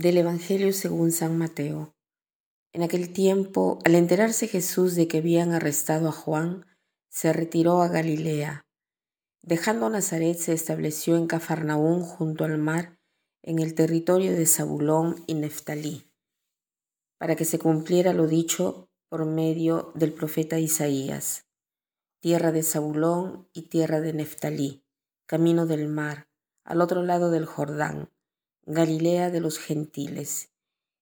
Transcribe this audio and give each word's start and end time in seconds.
Del 0.00 0.16
Evangelio 0.16 0.72
según 0.72 1.12
San 1.12 1.36
Mateo. 1.36 1.94
En 2.72 2.82
aquel 2.82 3.12
tiempo, 3.12 3.80
al 3.84 3.94
enterarse 3.94 4.48
Jesús 4.48 4.94
de 4.94 5.06
que 5.06 5.18
habían 5.18 5.52
arrestado 5.52 6.08
a 6.08 6.12
Juan, 6.12 6.64
se 7.10 7.34
retiró 7.34 7.82
a 7.82 7.88
Galilea. 7.88 8.64
Dejando 9.42 9.90
Nazaret, 9.90 10.38
se 10.38 10.54
estableció 10.54 11.18
en 11.18 11.26
Cafarnaún 11.26 12.00
junto 12.00 12.44
al 12.44 12.56
mar, 12.56 12.98
en 13.42 13.58
el 13.58 13.74
territorio 13.74 14.32
de 14.32 14.46
Zabulón 14.46 15.22
y 15.26 15.34
Neftalí, 15.34 16.10
para 17.18 17.36
que 17.36 17.44
se 17.44 17.58
cumpliera 17.58 18.14
lo 18.14 18.26
dicho 18.26 18.88
por 19.10 19.26
medio 19.26 19.92
del 19.94 20.14
profeta 20.14 20.58
Isaías. 20.58 21.44
Tierra 22.20 22.52
de 22.52 22.62
Zabulón 22.62 23.50
y 23.52 23.68
tierra 23.68 24.00
de 24.00 24.14
Neftalí, 24.14 24.82
camino 25.26 25.66
del 25.66 25.88
mar, 25.88 26.30
al 26.64 26.80
otro 26.80 27.02
lado 27.02 27.30
del 27.30 27.44
Jordán 27.44 28.08
Galilea 28.72 29.30
de 29.30 29.40
los 29.40 29.58
gentiles. 29.58 30.52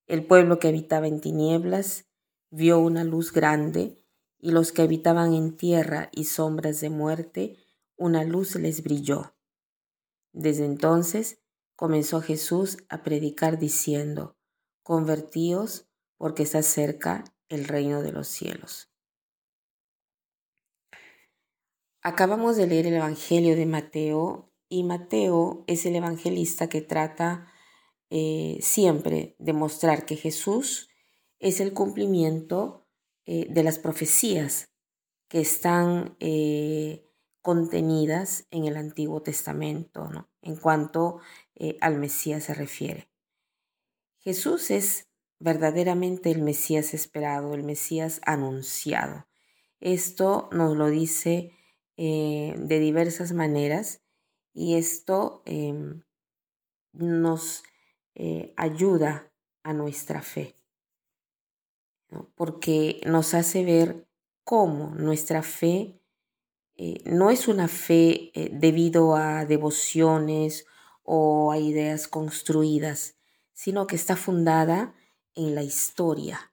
El 0.07 0.25
pueblo 0.25 0.59
que 0.59 0.69
habitaba 0.69 1.07
en 1.07 1.21
tinieblas 1.21 2.07
vio 2.51 2.79
una 2.79 3.05
luz 3.05 3.31
grande, 3.31 4.03
y 4.39 4.53
los 4.53 4.73
que 4.73 4.81
habitaban 4.81 5.35
en 5.35 5.55
tierra 5.55 6.09
y 6.13 6.25
sombras 6.25 6.81
de 6.81 6.89
muerte, 6.89 7.57
una 7.97 8.25
luz 8.25 8.55
les 8.55 8.83
brilló. 8.83 9.35
Desde 10.33 10.65
entonces 10.65 11.43
comenzó 11.77 12.23
Jesús 12.23 12.79
a 12.89 13.03
predicar 13.03 13.59
diciendo, 13.59 14.39
Convertíos 14.83 15.91
porque 16.17 16.45
está 16.45 16.63
cerca 16.63 17.25
el 17.51 17.67
reino 17.67 18.01
de 18.01 18.13
los 18.13 18.29
cielos. 18.29 18.91
Acabamos 22.01 22.57
de 22.57 22.67
leer 22.67 22.87
el 22.87 22.95
Evangelio 22.95 23.57
de 23.57 23.67
Mateo 23.67 24.49
y 24.71 24.85
Mateo 24.85 25.65
es 25.67 25.85
el 25.85 25.97
evangelista 25.97 26.69
que 26.69 26.81
trata 26.81 27.53
eh, 28.11 28.59
siempre 28.63 29.37
demostrar 29.39 30.07
que 30.07 30.17
Jesús 30.17 30.89
es 31.39 31.61
el 31.61 31.75
cumplimiento 31.75 32.87
eh, 33.27 33.47
de 33.51 33.63
las 33.63 33.79
profecías 33.79 34.71
que 35.29 35.41
están 35.41 36.17
eh, 36.19 37.05
contenidas 37.43 38.47
en 38.51 38.65
el 38.65 38.79
Antiguo 38.79 39.23
Testamento, 39.23 40.29
en 40.41 40.57
cuanto 40.57 41.21
al 41.81 41.99
Mesías 41.99 42.45
se 42.45 42.55
refiere. 42.55 43.11
Jesús 44.19 44.71
es 44.71 45.09
verdaderamente 45.39 46.31
el 46.31 46.43
Mesías 46.43 46.95
esperado, 46.95 47.55
el 47.55 47.65
Mesías 47.65 48.21
anunciado. 48.25 49.27
Esto 49.81 50.49
nos 50.53 50.77
lo 50.77 50.89
dice 50.89 51.53
de 51.97 52.79
diversas 52.81 53.33
maneras 53.33 54.03
y 54.55 54.77
esto 54.77 55.43
em, 55.47 56.03
nos 56.93 57.63
eh, 58.21 58.53
ayuda 58.57 59.33
a 59.63 59.73
nuestra 59.73 60.23
fe, 60.23 60.57
porque 62.35 63.01
nos 63.07 63.33
hace 63.33 63.65
ver 63.65 64.09
cómo 64.43 64.93
nuestra 64.97 65.45
fe 65.45 66.01
eh, 66.75 67.01
no 67.05 67.31
es 67.31 67.47
una 67.47 67.69
fe 67.69 68.33
eh, 68.35 68.51
debido 68.53 69.15
a 69.15 69.45
devociones 69.45 70.67
o 71.05 71.53
a 71.53 71.59
ideas 71.59 72.09
construidas, 72.09 73.17
sino 73.53 73.87
que 73.87 73.95
está 73.95 74.17
fundada 74.17 74.97
en 75.37 75.55
la 75.55 75.63
historia. 75.63 76.53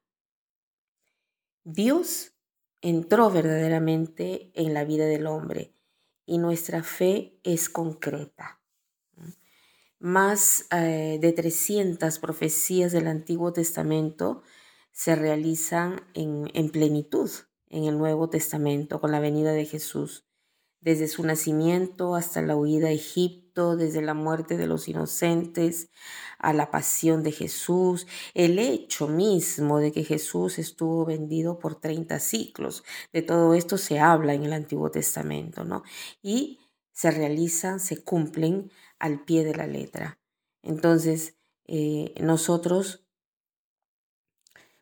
Dios 1.63 2.35
entró 2.81 3.31
verdaderamente 3.31 4.51
en 4.53 4.75
la 4.75 4.83
vida 4.83 5.07
del 5.07 5.25
hombre 5.25 5.73
y 6.27 6.37
nuestra 6.37 6.83
fe 6.83 7.39
es 7.41 7.69
concreta 7.69 8.61
más 10.05 10.67
eh, 10.69 11.17
de 11.19 11.33
300 11.33 12.19
profecías 12.19 12.91
del 12.91 13.07
Antiguo 13.07 13.53
Testamento 13.53 14.43
se 14.91 15.15
realizan 15.15 15.99
en, 16.13 16.47
en, 16.53 16.69
plenitud 16.69 17.31
en 17.69 17.85
el 17.85 17.97
Nuevo 17.97 18.29
Testamento 18.29 19.01
con 19.01 19.11
la 19.11 19.19
venida 19.19 19.51
de 19.51 19.65
Jesús, 19.65 20.27
desde 20.79 21.07
su 21.07 21.23
nacimiento 21.23 22.13
hasta 22.13 22.43
la 22.43 22.55
huida 22.55 22.89
a 22.89 22.91
Egipto, 22.91 23.75
desde 23.77 24.03
la 24.03 24.13
muerte 24.13 24.57
de 24.57 24.67
los 24.67 24.87
inocentes 24.87 25.89
a 26.37 26.53
la 26.53 26.69
pasión 26.69 27.23
de 27.23 27.31
Jesús, 27.31 28.05
el 28.35 28.59
hecho 28.59 29.07
mismo 29.07 29.79
de 29.79 29.91
que 29.91 30.03
Jesús 30.03 30.59
estuvo 30.59 31.03
vendido 31.05 31.57
por 31.57 31.81
30 31.81 32.19
ciclos, 32.19 32.83
de 33.11 33.23
todo 33.23 33.55
esto 33.55 33.79
se 33.79 33.99
habla 33.99 34.35
en 34.35 34.43
el 34.43 34.53
Antiguo 34.53 34.91
Testamento, 34.91 35.63
¿no? 35.63 35.81
Y 36.21 36.59
se 36.91 37.09
realizan, 37.09 37.79
se 37.79 38.03
cumplen 38.03 38.71
al 38.99 39.23
pie 39.23 39.43
de 39.43 39.55
la 39.55 39.67
letra. 39.67 40.19
Entonces, 40.61 41.35
eh, 41.67 42.13
nosotros 42.19 43.05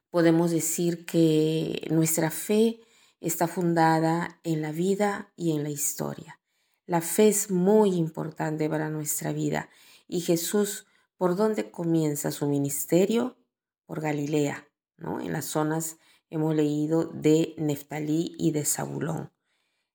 podemos 0.10 0.52
decir 0.52 1.06
que 1.06 1.88
nuestra 1.90 2.30
fe 2.30 2.80
está 3.20 3.48
fundada 3.48 4.40
en 4.44 4.62
la 4.62 4.72
vida 4.72 5.32
y 5.36 5.56
en 5.56 5.64
la 5.64 5.70
historia. 5.70 6.40
La 6.86 7.02
fe 7.02 7.30
es 7.30 7.50
muy 7.50 7.96
importante 7.96 8.70
para 8.70 8.90
nuestra 8.90 9.32
vida 9.32 9.70
y 10.08 10.22
Jesús, 10.22 10.86
¿por 11.18 11.36
dónde 11.36 11.72
comienza 11.72 12.32
su 12.32 12.48
ministerio? 12.48 13.38
Por 13.86 14.02
Galilea, 14.02 14.68
¿no? 14.98 15.22
En 15.22 15.32
las 15.32 15.46
zonas 15.46 15.98
hemos 16.30 16.56
leído 16.56 17.06
de 17.06 17.56
Neftalí 17.58 18.36
y 18.38 18.52
de 18.52 18.66
Zabulón. 18.66 19.32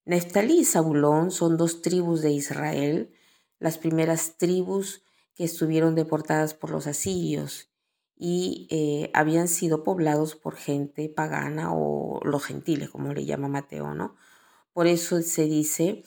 Neftalí 0.05 0.61
y 0.61 0.65
Zabulón 0.65 1.31
son 1.31 1.57
dos 1.57 1.83
tribus 1.83 2.23
de 2.23 2.31
Israel 2.31 3.13
las 3.59 3.79
primeras 3.79 4.37
tribus 4.37 5.03
que 5.35 5.45
estuvieron 5.45 5.95
deportadas 5.95 6.55
por 6.55 6.71
los 6.71 6.87
asirios 6.87 7.71
y 8.17 8.67
eh, 8.71 9.11
habían 9.15 9.47
sido 9.47 9.85
poblados 9.85 10.35
por 10.35 10.57
gente 10.57 11.09
pagana 11.09 11.73
o 11.73 12.21
los 12.25 12.45
gentiles, 12.45 12.91
como 12.91 13.13
le 13.15 13.25
llama 13.25 13.49
Mateo, 13.49 13.95
¿no? 13.95 14.17
Por 14.73 14.87
eso 14.89 15.23
se 15.23 15.45
dice 15.45 16.03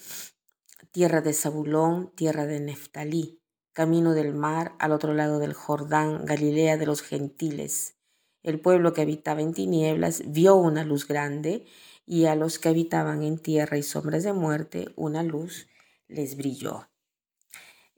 tierra 0.91 1.21
de 1.21 1.33
Zabulón, 1.33 2.11
tierra 2.15 2.45
de 2.45 2.59
Neftalí, 2.59 3.41
camino 3.71 4.13
del 4.13 4.33
mar, 4.33 4.75
al 4.79 4.91
otro 4.91 5.13
lado 5.13 5.39
del 5.39 5.53
Jordán, 5.53 6.25
Galilea 6.25 6.77
de 6.77 6.85
los 6.85 7.01
gentiles. 7.01 7.95
El 8.43 8.59
pueblo 8.59 8.91
que 8.91 9.01
habitaba 9.01 9.41
en 9.41 9.53
tinieblas 9.53 10.23
vio 10.25 10.55
una 10.55 10.83
luz 10.83 11.07
grande, 11.07 11.65
y 12.05 12.25
a 12.25 12.35
los 12.35 12.59
que 12.59 12.67
habitaban 12.67 13.23
en 13.23 13.37
tierra 13.37 13.77
y 13.77 13.83
sombras 13.83 14.23
de 14.23 14.33
muerte, 14.33 14.89
una 14.97 15.23
luz 15.23 15.67
les 16.07 16.35
brilló. 16.35 16.90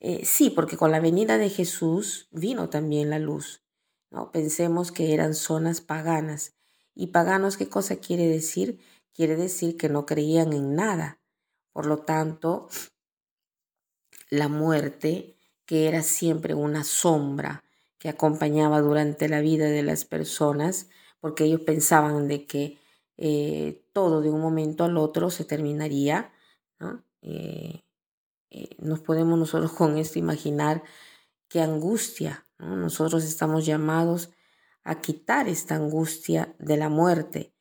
Eh, 0.04 0.26
sí, 0.26 0.50
porque 0.50 0.76
con 0.76 0.92
la 0.92 1.00
venida 1.00 1.38
de 1.38 1.50
Jesús 1.50 2.28
vino 2.30 2.70
también 2.70 3.10
la 3.10 3.20
luz. 3.20 3.64
¿no? 4.12 4.32
Pensemos 4.32 4.92
que 4.92 5.14
eran 5.14 5.34
zonas 5.34 5.80
paganas. 5.80 6.54
¿Y 6.94 7.08
paganos 7.08 7.56
qué 7.56 7.70
cosa 7.70 7.96
quiere 7.96 8.28
decir? 8.28 8.80
Quiere 9.14 9.38
decir 9.38 9.78
que 9.78 9.88
no 9.88 10.06
creían 10.06 10.52
en 10.52 10.76
nada. 10.76 11.22
Por 11.72 11.86
lo 11.86 12.00
tanto, 12.00 12.68
la 14.30 14.50
muerte, 14.50 15.38
que 15.66 15.88
era 15.88 16.04
siempre 16.04 16.54
una 16.54 16.84
sombra 16.84 17.64
que 17.98 18.10
acompañaba 18.10 18.82
durante 18.82 19.30
la 19.30 19.40
vida 19.40 19.68
de 19.68 19.84
las 19.84 20.04
personas, 20.04 20.90
porque 21.22 21.46
ellos 21.46 21.62
pensaban 21.62 22.28
de 22.28 22.46
que 22.46 22.78
eh, 23.16 23.82
todo 23.94 24.20
de 24.20 24.30
un 24.30 24.42
momento 24.42 24.84
al 24.84 24.98
otro 24.98 25.30
se 25.30 25.46
terminaría, 25.46 26.34
¿no? 26.78 27.06
Eh, 27.22 27.84
eh, 28.54 28.70
nos 28.78 29.02
podemos 29.02 29.38
nosotros 29.38 29.72
con 29.78 29.98
esto 29.98 30.20
imaginar 30.20 30.84
qué 31.50 31.62
angustia. 31.62 32.46
Nosotros 32.60 33.26
estamos 33.26 33.66
llamados 33.66 34.30
a 34.84 35.02
quitar 35.02 35.50
esta 35.50 35.76
angustia 35.76 36.56
de 36.60 36.78
la 36.78 36.88
muerte, 36.88 37.54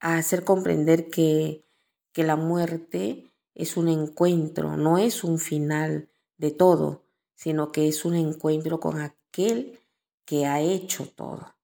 a 0.00 0.16
hacer 0.16 0.42
comprender 0.42 1.10
que, 1.10 1.64
que 2.12 2.24
la 2.24 2.36
muerte 2.36 3.32
es 3.54 3.76
un 3.76 3.88
encuentro, 3.88 4.76
no 4.76 4.98
es 4.98 5.22
un 5.22 5.38
final 5.38 6.08
de 6.38 6.50
todo, 6.50 7.04
sino 7.34 7.70
que 7.70 7.88
es 7.88 8.04
un 8.04 8.14
encuentro 8.14 8.80
con 8.80 9.00
aquel 9.00 9.78
que 10.24 10.46
ha 10.46 10.60
hecho 10.60 11.06
todo. 11.06 11.54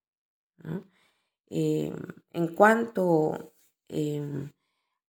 Eh, 1.51 1.93
en 2.33 2.55
cuanto 2.55 3.55
em, 3.89 4.51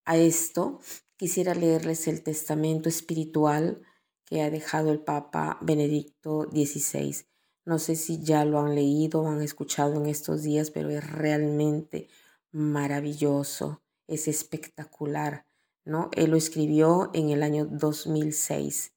a 0.06 0.18
esto, 0.18 0.80
quisiera 1.18 1.54
leerles 1.54 2.08
el 2.08 2.24
testamento 2.24 2.90
espiritual 2.90 3.82
que 4.26 4.42
ha 4.42 4.50
dejado 4.50 4.92
el 4.92 5.00
Papa 5.00 5.58
Benedicto 5.62 6.50
XVI. 6.52 7.26
No 7.64 7.80
sé 7.80 7.96
si 7.96 8.22
ya 8.22 8.46
lo 8.46 8.60
han 8.60 8.76
leído 8.76 9.22
o 9.22 9.28
han 9.28 9.42
escuchado 9.42 9.96
en 9.96 10.08
estos 10.08 10.44
días, 10.44 10.72
pero 10.72 10.90
es 10.90 11.10
realmente 11.10 12.10
maravilloso, 12.52 13.82
es 14.08 14.28
espectacular, 14.28 15.46
¿no? 15.84 16.10
Él 16.14 16.32
lo 16.32 16.38
escribió 16.38 17.10
en 17.14 17.30
el 17.30 17.44
año 17.44 17.66
2006. 17.66 18.94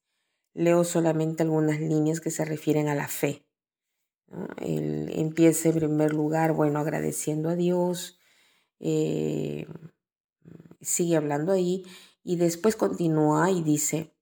Leo 0.53 0.83
solamente 0.83 1.43
algunas 1.43 1.79
líneas 1.79 2.21
que 2.21 2.31
se 2.31 2.45
refieren 2.45 2.89
a 2.89 2.95
la 2.95 3.07
fe. 3.07 3.45
Él 4.57 5.11
empieza 5.15 5.69
en 5.69 5.75
primer 5.75 6.13
lugar, 6.13 6.53
bueno, 6.53 6.79
agradeciendo 6.79 7.49
a 7.49 7.55
Dios, 7.55 8.19
eh, 8.79 9.67
sigue 10.81 11.17
hablando 11.17 11.51
ahí 11.51 11.85
y 12.23 12.35
después 12.35 12.75
continúa 12.75 13.51
y 13.51 13.63
dice, 13.63 14.15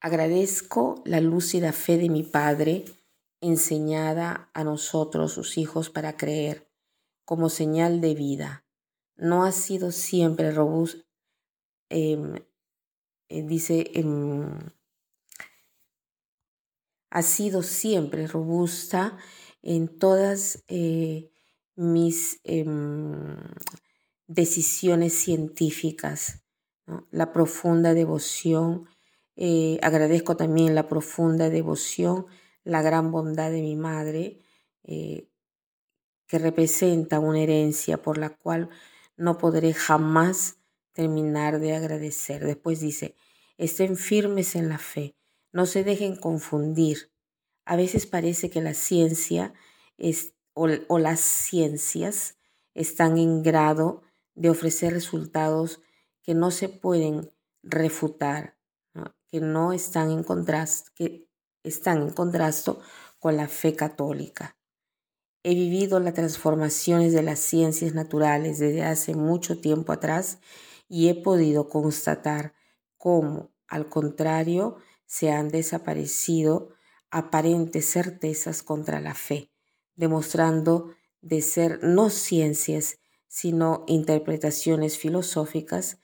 agradezco 0.00 1.02
la 1.04 1.20
lúcida 1.20 1.72
fe 1.72 1.96
de 1.96 2.08
mi 2.08 2.22
Padre 2.22 2.84
enseñada 3.40 4.50
a 4.54 4.64
nosotros, 4.64 5.32
sus 5.32 5.58
hijos, 5.58 5.90
para 5.90 6.16
creer, 6.16 6.70
como 7.24 7.48
señal 7.48 8.00
de 8.00 8.14
vida. 8.14 8.66
No 9.16 9.44
ha 9.44 9.52
sido 9.52 9.92
siempre 9.92 10.50
robusta, 10.50 11.04
em, 11.88 12.36
eh, 13.28 13.42
dice, 13.42 13.90
em, 13.94 14.58
ha 17.10 17.22
sido 17.22 17.62
siempre 17.62 18.26
robusta 18.26 19.16
en 19.62 19.98
todas 19.98 20.64
eh, 20.68 21.30
mis 21.76 22.40
em, 22.44 23.36
decisiones 24.34 25.12
científicas. 25.12 26.42
La 27.10 27.32
profunda 27.32 27.94
devoción, 27.94 28.88
eh, 29.36 29.78
agradezco 29.82 30.36
también 30.36 30.74
la 30.74 30.88
profunda 30.88 31.48
devoción, 31.50 32.26
la 32.64 32.82
gran 32.82 33.10
bondad 33.10 33.50
de 33.50 33.62
mi 33.62 33.76
madre, 33.76 34.40
eh, 34.82 35.28
que 36.26 36.38
representa 36.38 37.20
una 37.20 37.40
herencia 37.40 38.02
por 38.02 38.18
la 38.18 38.30
cual 38.30 38.70
no 39.16 39.38
podré 39.38 39.72
jamás 39.72 40.56
terminar 40.92 41.60
de 41.60 41.74
agradecer. 41.74 42.44
Después 42.44 42.80
dice, 42.80 43.14
estén 43.56 43.96
firmes 43.96 44.56
en 44.56 44.68
la 44.68 44.78
fe, 44.78 45.16
no 45.52 45.66
se 45.66 45.84
dejen 45.84 46.16
confundir. 46.16 47.12
A 47.64 47.76
veces 47.76 48.06
parece 48.06 48.50
que 48.50 48.60
la 48.60 48.74
ciencia 48.74 49.54
es, 49.96 50.34
o, 50.54 50.98
las 50.98 51.20
ciencias 51.20 52.36
están 52.74 53.16
en 53.18 53.42
grado 53.42 54.02
de 54.34 54.50
ofrecer 54.50 54.92
resultados 54.92 55.80
que 56.22 56.34
no 56.34 56.50
se 56.50 56.68
pueden 56.68 57.30
refutar, 57.62 58.56
que 59.28 59.40
no 59.40 59.72
están 59.72 60.10
en 60.10 60.22
contraste, 60.22 60.90
que 60.94 61.28
están 61.62 62.02
en 62.02 62.10
con 63.18 63.36
la 63.36 63.48
fe 63.48 63.74
católica. 63.74 64.56
He 65.42 65.54
vivido 65.54 66.00
las 66.00 66.14
transformaciones 66.14 67.12
de 67.12 67.22
las 67.22 67.38
ciencias 67.38 67.94
naturales 67.94 68.58
desde 68.58 68.82
hace 68.82 69.14
mucho 69.14 69.60
tiempo 69.60 69.92
atrás 69.92 70.38
y 70.88 71.08
he 71.08 71.14
podido 71.14 71.68
constatar 71.68 72.54
cómo, 72.96 73.50
al 73.68 73.88
contrario, 73.88 74.78
se 75.06 75.32
han 75.32 75.48
desaparecido 75.48 76.70
aparentes 77.10 77.90
certezas 77.90 78.62
contra 78.62 79.00
la 79.00 79.14
fe, 79.14 79.50
demostrando 79.94 80.94
de 81.20 81.42
ser 81.42 81.78
no 81.82 82.10
ciencias, 82.10 82.98
sino 83.26 83.84
interpretaciones 83.86 84.98
filosóficas 84.98 85.98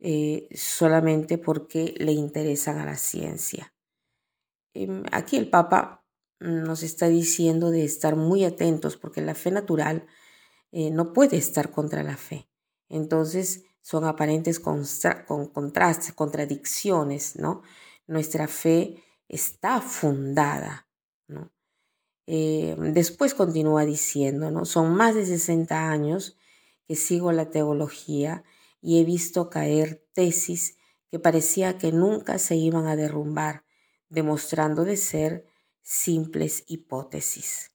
eh, 0.00 0.48
solamente 0.54 1.38
porque 1.38 1.94
le 1.96 2.12
interesan 2.12 2.78
a 2.78 2.84
la 2.84 2.96
ciencia. 2.96 3.74
Em, 4.74 5.02
aquí 5.12 5.36
el 5.36 5.48
Papa 5.48 6.04
nos 6.40 6.82
está 6.82 7.08
diciendo 7.08 7.70
de 7.70 7.84
estar 7.84 8.16
muy 8.16 8.44
atentos 8.44 8.96
porque 8.96 9.22
la 9.22 9.34
fe 9.34 9.50
natural 9.50 10.06
eh, 10.72 10.90
no 10.90 11.12
puede 11.12 11.36
estar 11.36 11.70
contra 11.70 12.02
la 12.02 12.16
fe. 12.16 12.48
Entonces 12.88 13.64
son 13.80 14.04
aparentes 14.04 14.60
con 14.60 14.84
contrastes, 15.52 16.12
contradicciones, 16.12 17.36
¿no? 17.36 17.62
Nuestra 18.06 18.48
fe 18.48 19.02
está 19.28 19.80
fundada, 19.80 20.88
¿no? 21.28 21.52
Eh, 22.26 22.76
después 22.78 23.34
continúa 23.34 23.84
diciendo, 23.84 24.50
¿no? 24.50 24.64
Son 24.64 24.94
más 24.94 25.14
de 25.14 25.26
60 25.26 25.90
años 25.90 26.36
que 26.86 26.96
sigo 26.96 27.32
la 27.32 27.50
teología 27.50 28.44
y 28.80 29.00
he 29.00 29.04
visto 29.04 29.50
caer 29.50 30.06
tesis 30.12 30.76
que 31.10 31.18
parecía 31.18 31.78
que 31.78 31.92
nunca 31.92 32.38
se 32.38 32.56
iban 32.56 32.86
a 32.86 32.96
derrumbar, 32.96 33.64
demostrando 34.08 34.84
de 34.84 34.96
ser 34.96 35.46
simples 35.82 36.64
hipótesis. 36.66 37.72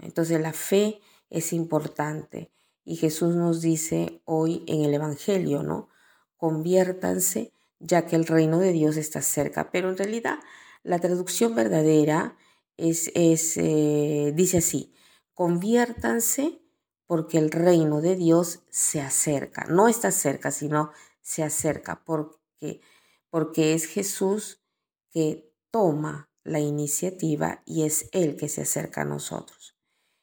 Entonces 0.00 0.40
la 0.40 0.52
fe 0.52 1.00
es 1.30 1.52
importante 1.52 2.50
y 2.84 2.96
Jesús 2.96 3.34
nos 3.36 3.60
dice 3.60 4.22
hoy 4.24 4.64
en 4.66 4.84
el 4.84 4.94
Evangelio, 4.94 5.62
¿no? 5.62 5.88
Conviértanse 6.36 7.52
ya 7.78 8.06
que 8.06 8.16
el 8.16 8.26
reino 8.26 8.58
de 8.58 8.72
Dios 8.72 8.96
está 8.96 9.22
cerca. 9.22 9.70
Pero 9.70 9.90
en 9.90 9.96
realidad 9.96 10.38
la 10.82 10.98
traducción 10.98 11.54
verdadera 11.54 12.36
es, 12.76 13.10
es 13.14 13.56
eh, 13.56 14.32
dice 14.34 14.58
así, 14.58 14.92
conviértanse 15.34 16.61
porque 17.12 17.36
el 17.36 17.50
reino 17.50 18.00
de 18.00 18.16
Dios 18.16 18.60
se 18.70 19.02
acerca. 19.02 19.66
No 19.66 19.86
está 19.86 20.10
cerca, 20.10 20.50
sino 20.50 20.92
se 21.20 21.42
acerca 21.42 22.02
porque, 22.06 22.80
porque 23.28 23.74
es 23.74 23.84
Jesús 23.84 24.64
que 25.10 25.52
toma 25.70 26.30
la 26.42 26.58
iniciativa 26.58 27.62
y 27.66 27.82
es 27.82 28.08
Él 28.12 28.38
que 28.38 28.48
se 28.48 28.62
acerca 28.62 29.02
a 29.02 29.04
nosotros. 29.04 29.76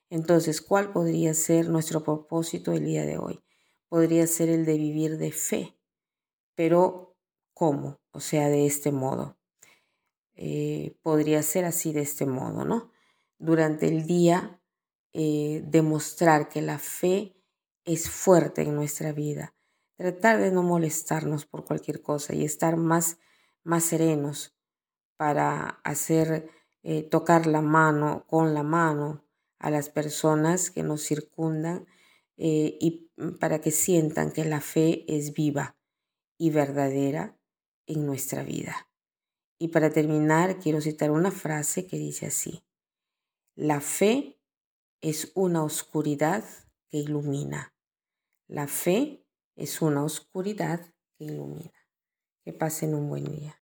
Entonces, 0.09 0.63
¿cuál 0.63 0.91
podría 0.91 1.35
ser 1.35 1.69
nuestro 1.69 2.03
propósito 2.03 2.73
el 2.73 2.85
día 2.85 3.05
de 3.05 3.19
hoy? 3.19 3.39
Podría 3.87 4.25
ser 4.25 4.49
el 4.49 4.65
de 4.65 4.77
vivir 4.79 5.19
de 5.19 5.31
fe, 5.31 5.77
pero 6.55 7.15
¿cómo? 7.53 7.99
O 8.09 8.19
sea, 8.19 8.49
de 8.49 8.65
este 8.65 8.91
modo. 8.91 9.37
Eh, 10.33 10.97
podría 11.03 11.43
ser 11.43 11.65
así 11.65 11.93
de 11.93 12.01
este 12.01 12.25
modo, 12.25 12.65
¿no? 12.65 12.91
Durante 13.37 13.87
el 13.87 14.07
día, 14.07 14.58
eh, 15.13 15.63
demostrar 15.65 16.49
que 16.49 16.61
la 16.61 16.79
fe 16.79 17.35
es 17.85 18.09
fuerte 18.09 18.61
en 18.61 18.75
nuestra 18.75 19.11
vida. 19.11 19.53
Tratar 19.97 20.39
de 20.39 20.51
no 20.51 20.63
molestarnos 20.63 21.45
por 21.45 21.65
cualquier 21.65 22.01
cosa 22.01 22.33
y 22.33 22.45
estar 22.45 22.77
más, 22.77 23.17
más 23.63 23.83
serenos 23.83 24.55
para 25.17 25.81
hacer, 25.83 26.49
eh, 26.83 27.03
tocar 27.03 27.47
la 27.47 27.61
mano 27.61 28.25
con 28.27 28.53
la 28.53 28.63
mano 28.63 29.25
a 29.57 29.69
las 29.69 29.89
personas 29.89 30.71
que 30.71 30.83
nos 30.83 31.01
circundan 31.01 31.85
y 32.41 33.11
para 33.41 33.59
que 33.59 33.69
sientan 33.69 34.31
que 34.31 34.45
la 34.45 34.61
fe 34.61 35.03
es 35.13 35.33
viva 35.33 35.75
y 36.37 36.51
verdadera 36.51 37.37
en 37.85 38.05
nuestra 38.05 38.43
vida. 38.43 38.89
Y 39.59 39.67
para 39.67 39.89
terminar, 39.89 40.57
quiero 40.59 40.79
citar 40.79 41.11
una 41.11 41.31
frase 41.31 41.85
que 41.85 41.97
dice 41.97 42.27
así, 42.27 42.63
la 43.55 43.81
fe 43.81 44.38
es 45.01 45.31
una 45.35 45.63
oscuridad 45.63 46.43
que 46.89 46.97
ilumina. 46.97 47.73
La 48.47 48.67
fe 48.67 49.25
es 49.55 49.81
una 49.81 50.03
oscuridad 50.03 50.81
que 51.17 51.25
ilumina. 51.25 51.73
Que 52.43 52.53
pasen 52.53 52.95
un 52.95 53.09
buen 53.09 53.25
día. 53.25 53.58